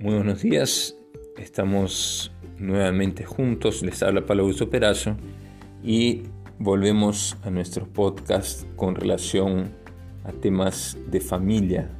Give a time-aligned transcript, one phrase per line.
[0.00, 0.96] Muy buenos días,
[1.38, 5.16] estamos nuevamente juntos, les habla Pablo Perazo
[5.82, 6.22] y
[6.60, 9.72] volvemos a nuestro podcast con relación
[10.22, 11.90] a temas de familia.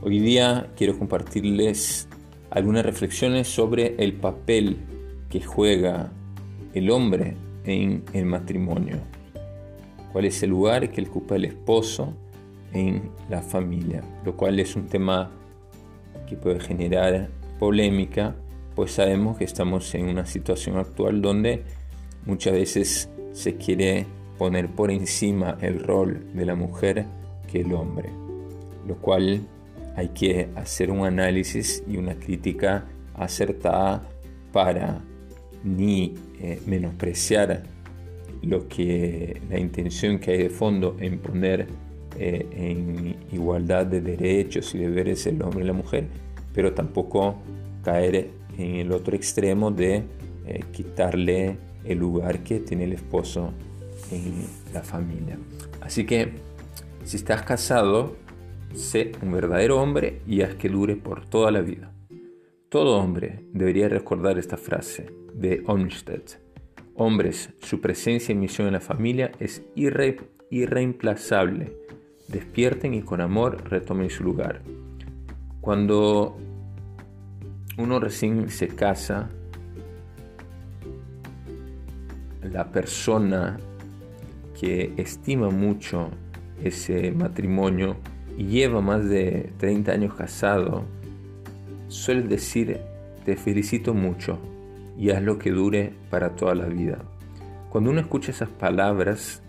[0.00, 2.08] Hoy día quiero compartirles
[2.48, 4.78] algunas reflexiones sobre el papel
[5.28, 6.10] que juega
[6.72, 7.36] el hombre
[7.66, 8.96] en el matrimonio.
[10.12, 12.14] ¿Cuál es el lugar que ocupa el esposo
[12.72, 14.02] en la familia?
[14.24, 15.30] Lo cual es un tema
[16.32, 17.28] que puede generar
[17.58, 18.34] polémica,
[18.74, 21.62] pues sabemos que estamos en una situación actual donde
[22.26, 24.06] muchas veces se quiere
[24.38, 27.06] poner por encima el rol de la mujer
[27.50, 28.08] que el hombre,
[28.86, 29.42] lo cual
[29.94, 34.02] hay que hacer un análisis y una crítica acertada
[34.52, 35.02] para
[35.62, 37.62] ni eh, menospreciar
[38.42, 41.68] lo que la intención que hay de fondo en poner
[42.18, 46.08] eh, en igualdad de derechos y deberes el hombre y la mujer,
[46.54, 47.36] pero tampoco
[47.82, 50.04] caer en el otro extremo de
[50.46, 53.52] eh, quitarle el lugar que tiene el esposo
[54.10, 55.38] en la familia.
[55.80, 56.32] Así que
[57.04, 58.16] si estás casado,
[58.74, 61.92] sé un verdadero hombre y haz que dure por toda la vida.
[62.68, 66.22] Todo hombre debería recordar esta frase de Olmsted.
[66.94, 71.82] Hombres, su presencia y misión en la familia es irreemplazable
[72.32, 74.62] despierten y con amor retomen su lugar.
[75.62, 76.36] Cuando
[77.78, 79.30] uno recién se casa,
[82.42, 83.60] la persona
[84.60, 86.10] que estima mucho
[86.64, 87.94] ese matrimonio
[88.36, 90.82] y lleva más de 30 años casado,
[91.86, 92.80] suele decir,
[93.24, 94.40] te felicito mucho
[94.98, 96.98] y haz lo que dure para toda la vida.
[97.70, 99.44] Cuando uno escucha esas palabras,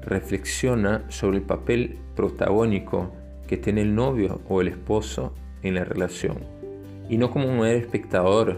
[0.00, 3.12] reflexiona sobre el papel protagónico
[3.46, 6.38] que tiene el novio o el esposo en la relación
[7.08, 8.56] y no como un mero espectador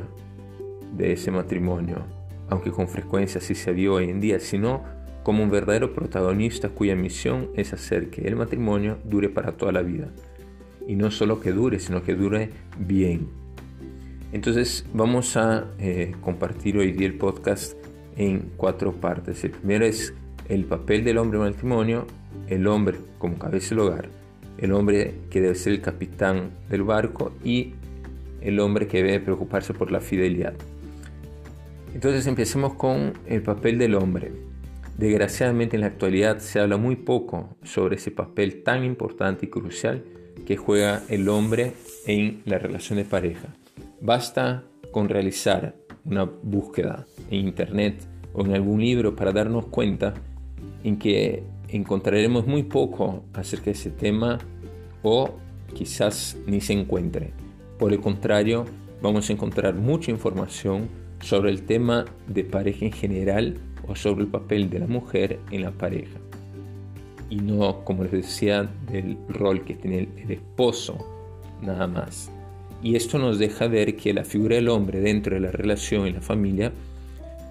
[0.97, 1.99] de ese matrimonio,
[2.49, 4.83] aunque con frecuencia así se vio hoy en día, sino
[5.23, 9.83] como un verdadero protagonista cuya misión es hacer que el matrimonio dure para toda la
[9.83, 10.09] vida.
[10.87, 13.29] Y no solo que dure, sino que dure bien.
[14.33, 17.77] Entonces vamos a eh, compartir hoy día el podcast
[18.17, 19.45] en cuatro partes.
[19.45, 20.15] El primero es
[20.49, 22.07] el papel del hombre en el matrimonio,
[22.49, 24.09] el hombre como cabeza del hogar,
[24.61, 27.75] el hombre que debe ser el capitán del barco y
[28.41, 30.55] el hombre que debe preocuparse por la fidelidad.
[31.95, 34.33] Entonces empecemos con el papel del hombre.
[34.97, 40.05] Desgraciadamente en la actualidad se habla muy poco sobre ese papel tan importante y crucial
[40.47, 41.73] que juega el hombre
[42.07, 43.49] en la relación de pareja.
[44.01, 47.97] Basta con realizar una búsqueda en internet
[48.33, 50.15] o en algún libro para darnos cuenta
[50.85, 54.39] en que encontraremos muy poco acerca de ese tema
[55.03, 55.31] o
[55.75, 57.33] quizás ni se encuentre.
[57.79, 58.67] Por el contrario,
[59.03, 60.89] vamos a encontrar mucha información
[61.21, 65.63] sobre el tema de pareja en general o sobre el papel de la mujer en
[65.63, 66.19] la pareja.
[67.29, 70.99] Y no, como les decía, del rol que tiene el esposo,
[71.63, 72.31] nada más.
[72.83, 76.13] Y esto nos deja ver que la figura del hombre dentro de la relación y
[76.13, 76.73] la familia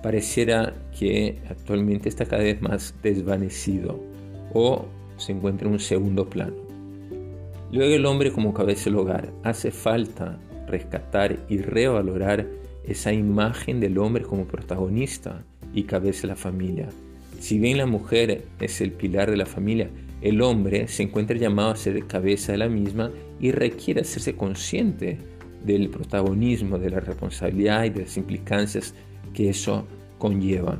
[0.02, 4.00] pareciera que actualmente está cada vez más desvanecido
[4.54, 4.86] o
[5.18, 6.69] se encuentra en un segundo plano.
[7.72, 9.32] Luego el hombre como cabeza del hogar.
[9.44, 12.48] Hace falta rescatar y revalorar
[12.84, 15.44] esa imagen del hombre como protagonista
[15.74, 16.90] y cabeza de la familia.
[17.40, 19.90] Si bien la mujer es el pilar de la familia,
[20.22, 25.20] el hombre se encuentra llamado a ser cabeza de la misma y requiere hacerse consciente
[25.64, 28.96] del protagonismo, de la responsabilidad y de las implicancias
[29.34, 29.86] que eso
[30.18, 30.80] conlleva.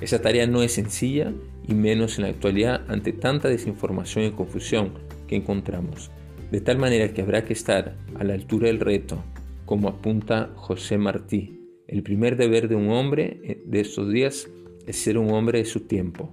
[0.00, 1.32] Esa tarea no es sencilla
[1.68, 4.94] y menos en la actualidad ante tanta desinformación y confusión
[5.28, 6.10] que encontramos.
[6.52, 9.24] De tal manera que habrá que estar a la altura del reto,
[9.64, 11.58] como apunta José Martí.
[11.88, 14.50] El primer deber de un hombre eh, de estos días
[14.86, 16.30] es ser un hombre de su tiempo.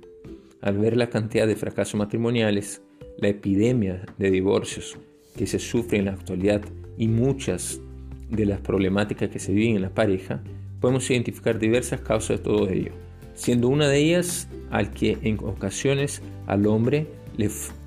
[0.59, 2.81] Al ver la cantidad de fracasos matrimoniales,
[3.18, 4.98] la epidemia de divorcios
[5.38, 6.63] que se sufre en la actualidad
[6.98, 7.80] y muchas
[8.30, 10.44] de las problemáticas que se viven en la pareja,
[10.81, 12.92] podemos identificar diversas causas de todo ello,
[13.36, 17.07] siendo una de ellas al que en ocasiones al hombre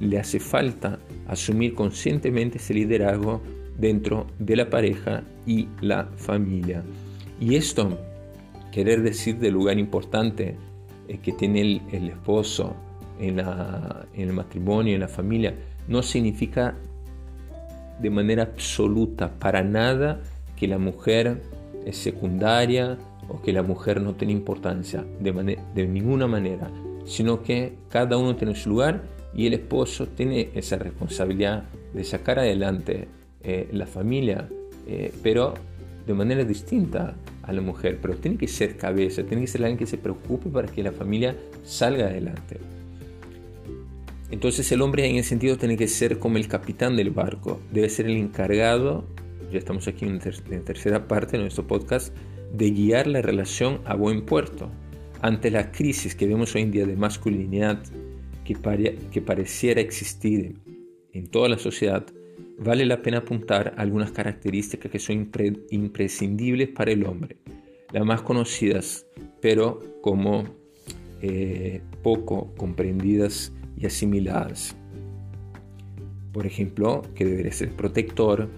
[0.01, 3.43] le, hace falta asumir conscientemente ese liderazgo
[3.77, 6.83] dentro de la pareja y la familia.
[7.41, 7.99] Y esto,
[8.71, 10.57] querer decir del lugar importante
[11.09, 12.75] eh, que tiene el, esposo
[13.21, 13.41] en
[14.15, 15.55] el matrimonio, en la familia,
[15.87, 16.77] no significa
[18.01, 20.23] de manera absoluta para nada
[20.57, 21.43] que la mujer
[21.85, 26.71] es secundaria o que la mujer no tiene importancia de, de ninguna manera,
[27.05, 29.03] sino que cada uno tiene su lugar
[29.35, 31.65] y el esposo tiene esa responsabilidad
[31.95, 33.09] de sacar adelante
[33.43, 34.49] eh, la familia
[34.87, 35.55] eh, pero
[36.07, 39.79] de manera distinta a la mujer, pero tiene que ser cabeza, tiene que ser alguien
[39.79, 42.59] que se preocupe para que la familia salga adelante.
[44.31, 47.89] Entonces el hombre en ese sentido tiene que ser como el capitán del barco, debe
[47.89, 49.05] ser el encargado,
[49.53, 52.15] ya estamos aquí en la tercera parte de nuestro podcast,
[52.53, 54.71] de guiar la relación a buen puerto.
[55.21, 57.83] Ante la crisis que vemos hoy en día de masculinidad
[58.45, 58.55] que,
[59.11, 60.57] que pareciera existir
[61.13, 62.07] en toda la sociedad,
[62.59, 65.31] vale la pena apuntar algunas características que son
[65.71, 67.37] imprescindibles para el hombre.
[67.93, 69.07] Las más conocidas,
[69.41, 70.45] pero como
[71.21, 74.77] eh, poco comprendidas y asimiladas.
[76.33, 78.49] Por ejemplo, que debería ser protector,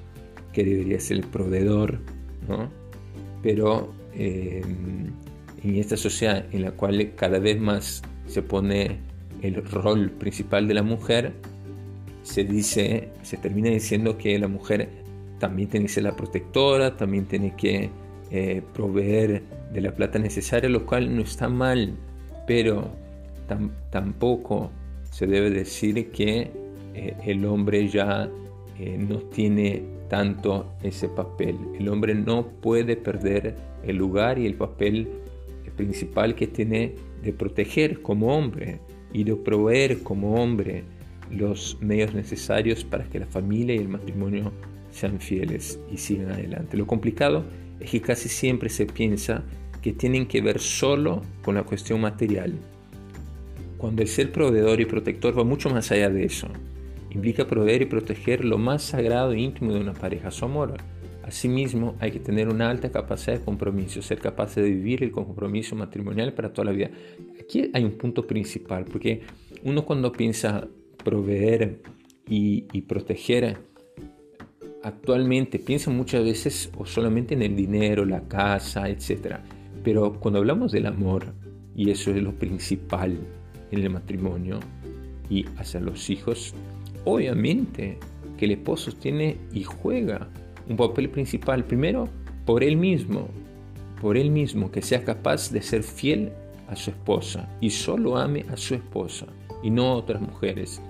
[0.53, 2.01] que debería ser proveedor,
[2.49, 2.71] ¿no?
[3.43, 4.63] Pero eh,
[5.63, 9.01] en esta sociedad en la cual cada vez más se pone
[9.44, 11.32] el rol principal de la mujer,
[12.23, 14.88] se dice, se termina diciendo que la mujer
[15.38, 17.91] también tiene que ser la protectora, también tiene que
[18.31, 19.43] eh, proveer
[19.73, 21.94] de la plata necesaria, lo cual no está mal,
[22.46, 22.91] pero
[23.91, 24.70] tampoco
[25.11, 26.50] se debe decir que
[26.94, 28.31] eh, el hombre ya
[28.79, 31.58] eh, no tiene tanto ese papel.
[31.79, 35.08] El hombre no puede perder el lugar y el papel
[35.76, 38.81] principal que tiene de proteger como hombre
[39.15, 40.85] y de proveer como hombre
[41.31, 44.53] los medios necesarios para que la familia y el matrimonio
[44.91, 46.77] sean fieles y sigan adelante.
[46.77, 47.45] Lo complicado
[47.81, 49.43] es que casi siempre se piensa
[49.81, 52.55] que tienen que ver solo con la cuestión material,
[53.79, 56.49] cuando el ser proveedor y protector va mucho más allá de eso.
[57.11, 60.75] Implica proveer y proteger lo más sagrado e íntimo de una pareja, su amor.
[61.26, 65.75] Asimismo, hay que tener una alta capacidad de compromiso, ser capaz de vivir el compromiso
[65.75, 66.91] matrimonial para toda la vida.
[67.41, 69.23] Aquí hay un punto principal, porque
[69.62, 70.69] uno cuando piensa
[71.03, 71.81] proveer
[72.29, 73.56] y, proteger,
[74.82, 79.37] actualmente piensa muchas veces o solamente en el dinero, la casa, etc.
[79.82, 81.32] Pero cuando hablamos del amor,
[81.75, 83.19] y eso es lo principal
[83.70, 84.61] en el matrimonio
[85.31, 86.55] y hacia los hijos,
[87.05, 87.99] obviamente
[88.37, 90.29] que el esposo tiene y juega
[90.69, 92.09] un papel principal, primero
[92.45, 93.29] por él mismo,
[94.01, 96.33] por él mismo, que sea capaz de ser fiel
[96.69, 99.27] a su esposa y solo ame a su esposa
[99.63, 100.81] y no a otras mujeres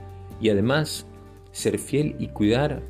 [0.40, 1.06] y además
[1.52, 2.82] ser fiel y cuidar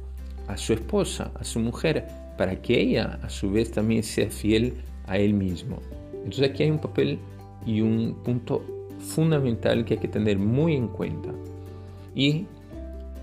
[0.48, 4.74] a su esposa, a su mujer, para que ella a su vez también sea fiel
[5.06, 5.78] a él mismo.
[6.12, 7.18] Entonces aquí hay un papel
[7.66, 8.64] y un punto
[8.98, 11.30] fundamental que hay que tener muy en cuenta.
[12.14, 12.46] Y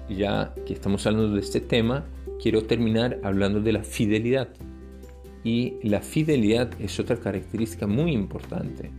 [0.10, 2.06] ya que estamos hablando de este tema,
[2.42, 4.50] quiero terminar hablando de la fidelidad.
[5.44, 8.92] Y la fidelidad es otra característica muy importante.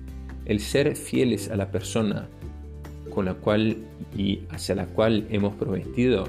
[0.45, 2.29] El ser fieles a la persona
[3.11, 3.77] con la cual
[4.17, 6.25] y hacia la cual hemos prometido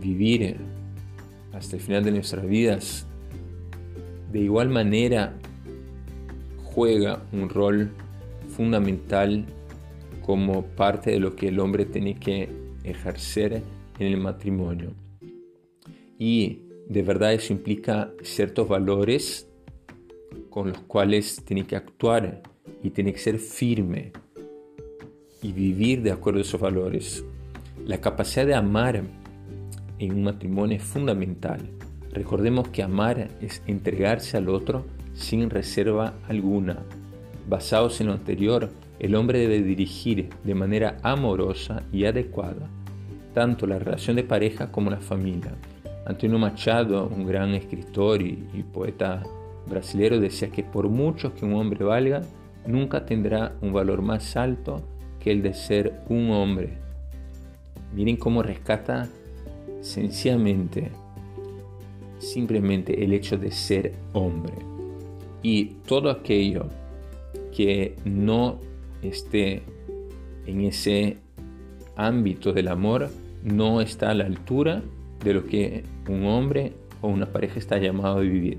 [0.00, 0.56] vivir
[1.52, 3.06] hasta el final de nuestras vidas,
[4.32, 5.34] de igual manera
[6.62, 7.90] juega un rol
[8.56, 9.44] fundamental
[10.24, 12.48] como parte de lo que el hombre tiene que
[12.84, 13.62] ejercer
[13.98, 14.92] en el matrimonio.
[16.20, 19.48] Y de verdad eso implica ciertos valores
[20.50, 22.42] con los cuales tiene que actuar
[22.82, 24.12] y tiene que ser firme
[25.40, 27.24] y vivir de acuerdo a esos valores.
[27.86, 29.02] La capacidad de amar
[29.98, 31.60] en un matrimonio es fundamental.
[32.12, 36.84] Recordemos que amar es entregarse al otro sin reserva alguna.
[37.48, 38.68] Basados en lo anterior,
[38.98, 42.68] el hombre debe dirigir de manera amorosa y adecuada
[43.34, 45.54] tanto la relación de pareja como la familia.
[46.06, 49.22] Antonio Machado, un gran escritor y, poeta
[49.68, 52.22] brasileño, decía que por mucho que un hombre valga,
[52.66, 54.82] nunca tendrá un valor más alto
[55.18, 56.78] que el de ser un hombre.
[57.94, 59.08] Miren cómo rescata
[59.80, 60.90] sencillamente,
[62.18, 64.54] simplemente el hecho de ser hombre.
[65.42, 66.66] Y todo aquello
[67.54, 68.58] que no
[69.02, 69.62] esté
[70.46, 71.18] en ese
[71.96, 73.10] ámbito del amor
[73.42, 74.82] no está a la altura
[75.24, 78.58] de lo que un hombre o una pareja está llamado a vivir.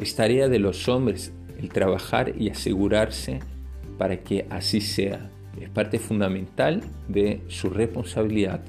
[0.00, 3.40] Es tarea de los hombres el trabajar y asegurarse
[3.98, 8.64] para que así sea es parte fundamental de su responsabilidad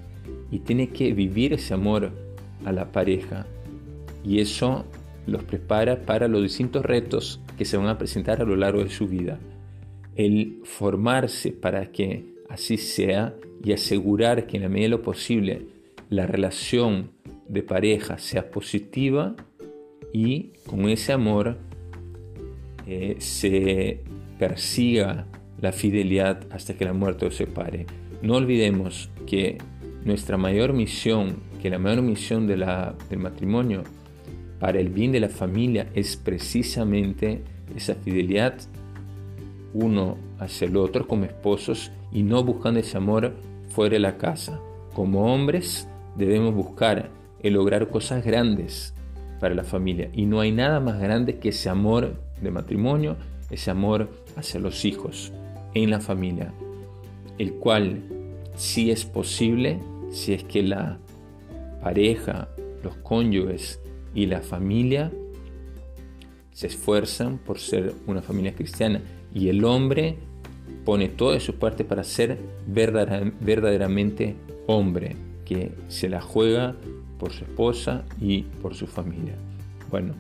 [0.52, 2.12] y tiene que vivir ese amor
[2.64, 3.46] a la pareja
[4.24, 4.86] y eso
[5.28, 8.90] los prepara para los distintos retos que se van a presentar a lo largo de
[8.90, 9.40] su vida.
[10.16, 15.68] El formarse para que así sea y asegurar que en la medida de lo posible
[16.10, 17.12] la relación
[17.48, 19.36] de pareja sea positiva
[20.14, 21.58] y con ese amor
[22.88, 24.04] eh, se
[24.40, 25.28] persiga
[25.60, 27.86] la fidelidad hasta que la muerte os separe.
[28.22, 29.58] No olvidemos que
[30.04, 32.66] nuestra mayor misión, que la mayor misión del
[33.18, 33.84] matrimonio
[34.60, 37.42] para el bien de la familia es precisamente
[37.76, 38.56] esa fidelidad
[39.74, 43.34] uno hacia el otro como esposos y no buscando ese amor
[43.70, 44.60] fuera de la casa.
[44.94, 47.10] Como hombres debemos buscar
[47.42, 48.94] el lograr cosas grandes
[49.40, 50.10] para la familia.
[50.14, 53.18] Y no hay nada más grande que ese amor de matrimonio,
[53.50, 55.32] ese amor hacia los hijos
[55.74, 56.54] en la familia,
[57.38, 58.02] el cual
[58.56, 59.80] si es posible,
[60.12, 60.98] si es que la
[61.82, 62.50] pareja,
[62.84, 63.80] los cónyuges
[64.14, 65.12] y la familia
[66.52, 69.02] se esfuerzan por ser una familia cristiana.
[69.34, 70.18] Y el hombre
[70.86, 74.36] pone todo de su parte para ser verdaderamente
[74.68, 75.16] hombre,
[75.46, 76.76] que se la juega
[77.20, 79.36] por su esposa y por su familia.
[79.90, 80.14] Bueno,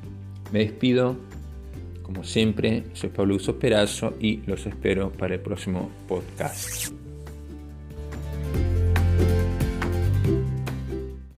[0.51, 1.17] me despido.
[2.01, 6.94] Como siempre, soy Pablo Uso Perazo y los espero para el próximo podcast.